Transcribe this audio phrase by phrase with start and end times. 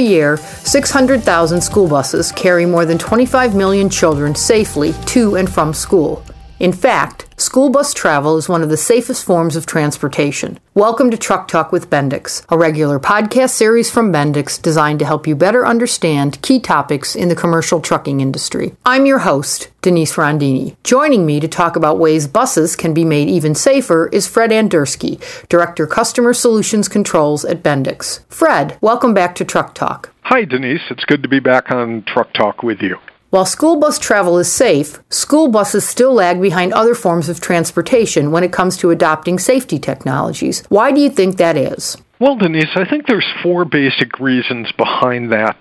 [0.00, 5.74] Every year, 600,000 school buses carry more than 25 million children safely to and from
[5.74, 6.22] school.
[6.60, 10.60] In fact, school bus travel is one of the safest forms of transportation.
[10.74, 15.26] Welcome to Truck Talk with Bendix, a regular podcast series from Bendix designed to help
[15.26, 18.76] you better understand key topics in the commercial trucking industry.
[18.84, 20.76] I'm your host, Denise Rondini.
[20.84, 25.18] Joining me to talk about ways buses can be made even safer is Fred Andersky,
[25.48, 28.20] Director Customer Solutions Controls at Bendix.
[28.28, 30.12] Fred, welcome back to Truck Talk.
[30.24, 30.82] Hi, Denise.
[30.90, 32.98] It's good to be back on Truck Talk with you.
[33.30, 38.32] While school bus travel is safe, school buses still lag behind other forms of transportation
[38.32, 40.64] when it comes to adopting safety technologies.
[40.68, 41.96] Why do you think that is?
[42.20, 45.58] Well, Denise, I think there's four basic reasons behind that.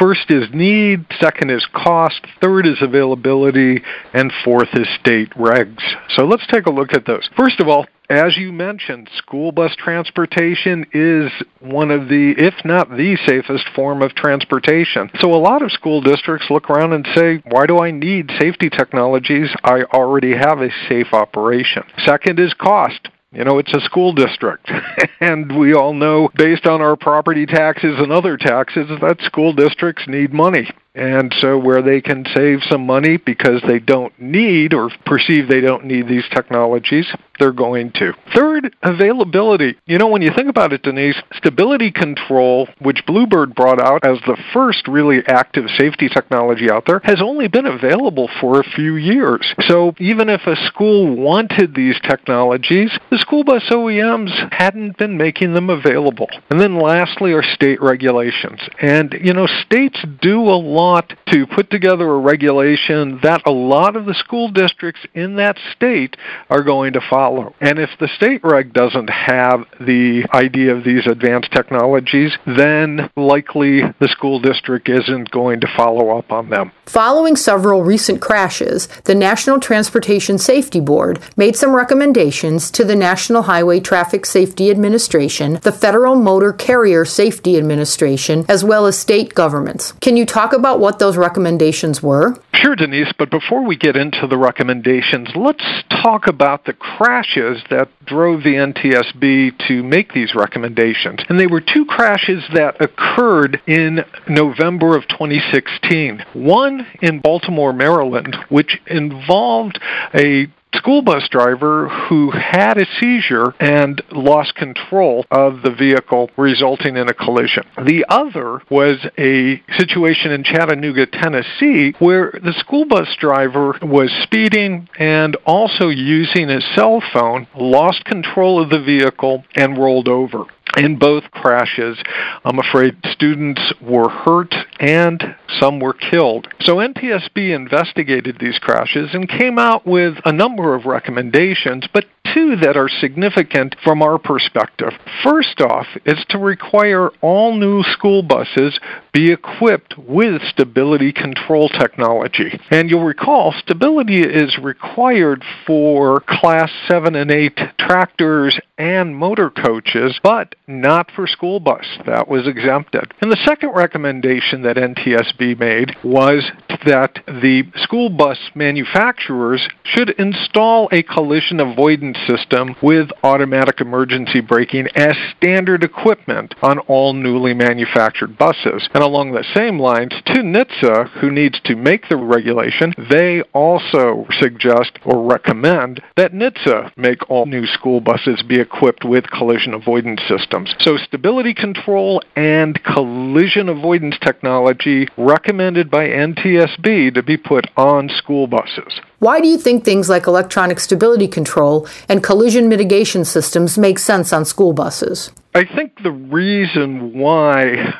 [0.00, 3.82] First is need, second is cost, third is availability,
[4.14, 5.82] and fourth is state regs.
[6.16, 7.28] So let's take a look at those.
[7.36, 11.30] First of all, as you mentioned, school bus transportation is
[11.60, 15.10] one of the, if not the safest form of transportation.
[15.20, 18.70] So a lot of school districts look around and say, why do I need safety
[18.70, 19.50] technologies?
[19.62, 21.82] I already have a safe operation.
[22.06, 23.10] Second is cost.
[23.32, 24.70] You know, it's a school district.
[25.20, 30.04] and we all know, based on our property taxes and other taxes, that school districts
[30.08, 30.70] need money.
[30.98, 35.60] And so, where they can save some money because they don't need or perceive they
[35.60, 37.06] don't need these technologies,
[37.38, 38.12] they're going to.
[38.34, 39.76] Third, availability.
[39.86, 44.18] You know, when you think about it, Denise, stability control, which Bluebird brought out as
[44.26, 48.96] the first really active safety technology out there, has only been available for a few
[48.96, 49.54] years.
[49.68, 55.54] So, even if a school wanted these technologies, the school bus OEMs hadn't been making
[55.54, 56.28] them available.
[56.50, 58.60] And then, lastly, are state regulations.
[58.80, 60.87] And, you know, states do a lot
[61.26, 66.16] to put together a regulation that a lot of the school districts in that state
[66.50, 67.54] are going to follow.
[67.60, 73.82] And if the state reg doesn't have the idea of these advanced technologies, then likely
[74.00, 76.72] the school district isn't going to follow up on them.
[76.86, 83.42] Following several recent crashes, the National Transportation Safety Board made some recommendations to the National
[83.42, 89.92] Highway Traffic Safety Administration, the Federal Motor Carrier Safety Administration, as well as state governments.
[90.00, 92.34] Can you talk about about what those recommendations were?
[92.54, 95.64] Sure, Denise, but before we get into the recommendations, let's
[96.02, 101.20] talk about the crashes that drove the NTSB to make these recommendations.
[101.28, 106.24] And they were two crashes that occurred in November of 2016.
[106.32, 109.80] One in Baltimore, Maryland, which involved
[110.14, 116.96] a school bus driver who had a seizure and lost control of the vehicle, resulting
[116.96, 117.64] in a collision.
[117.76, 124.88] The other was a situation in Chattanooga, Tennessee, where the school bus driver was speeding
[124.98, 130.44] and also using his cell phone, lost control of the vehicle, and rolled over.
[130.76, 131.98] In both crashes,
[132.44, 135.22] I'm afraid students were hurt and
[135.60, 136.48] some were killed.
[136.60, 142.04] So NTSB investigated these crashes and came out with a number of recommendations, but
[142.34, 144.92] two that are significant from our perspective.
[145.22, 148.78] First off is to require all new school buses
[149.12, 152.58] be equipped with stability control technology.
[152.70, 160.18] And you'll recall stability is required for class 7 and 8 tractors and motor coaches,
[160.22, 161.84] but not for school bus.
[162.06, 163.12] That was exempted.
[163.20, 166.50] And the second recommendation that NTSB made was
[166.84, 174.86] that the school bus manufacturers should install a collision avoidance system with automatic emergency braking
[174.94, 178.88] as standard equipment on all newly manufactured buses.
[178.94, 184.26] And along the same lines, to NHTSA, who needs to make the regulation, they also
[184.40, 190.20] suggest or recommend that NHTSA make all new school buses be equipped with collision avoidance
[190.28, 190.74] systems.
[190.80, 198.46] So stability control and collision avoidance technology recommended by NTSB to be put on school
[198.46, 199.00] buses.
[199.18, 204.32] Why do you think things like electronic stability control and collision mitigation systems make sense
[204.32, 205.32] on school buses?
[205.56, 207.94] I think the reason why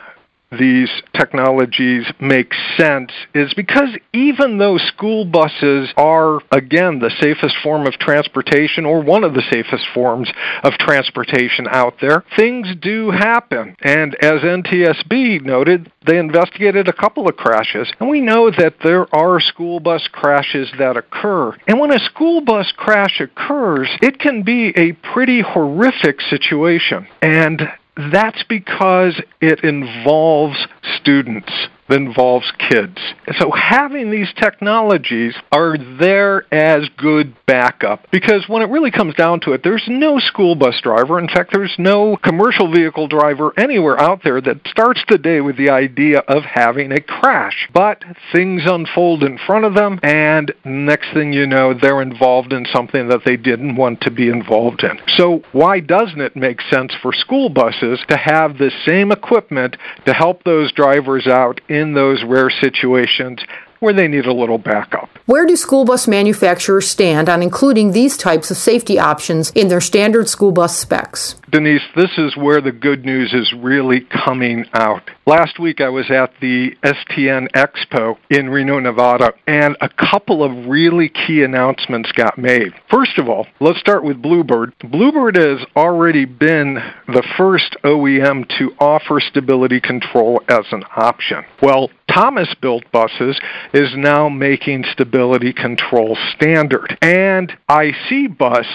[0.50, 7.86] these technologies make sense is because even though school buses are, again, the safest form
[7.86, 10.30] of transportation or one of the safest forms
[10.64, 13.76] of transportation out there, things do happen.
[13.82, 17.92] And as NTSB noted, they investigated a couple of crashes.
[18.00, 21.54] And we know that there are school bus crashes that occur.
[21.66, 27.06] And when a school bus crash occurs, it can be a pretty horrific situation.
[27.20, 27.68] And
[28.12, 30.66] that's because it involves
[31.00, 31.50] students.
[31.88, 32.98] That involves kids.
[33.38, 39.40] So having these technologies are there as good backup because when it really comes down
[39.40, 41.18] to it, there's no school bus driver.
[41.18, 45.56] In fact, there's no commercial vehicle driver anywhere out there that starts the day with
[45.56, 47.68] the idea of having a crash.
[47.72, 52.66] But things unfold in front of them, and next thing you know, they're involved in
[52.66, 54.98] something that they didn't want to be involved in.
[55.16, 59.76] So, why doesn't it make sense for school buses to have the same equipment
[60.06, 63.40] to help those drivers out in those rare situations
[63.80, 65.08] where they need a little backup.
[65.26, 69.80] Where do school bus manufacturers stand on including these types of safety options in their
[69.80, 71.36] standard school bus specs?
[71.50, 75.02] Denise, this is where the good news is really coming out.
[75.26, 80.66] Last week I was at the STN Expo in Reno, Nevada, and a couple of
[80.66, 82.72] really key announcements got made.
[82.90, 84.72] First of all, let's start with Bluebird.
[84.78, 86.74] Bluebird has already been
[87.06, 91.44] the first OEM to offer stability control as an option.
[91.62, 93.40] Well, Thomas built buses
[93.72, 96.96] is now making stability control standard.
[97.02, 98.66] And IC Bus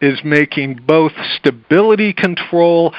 [0.00, 2.94] is making both stability control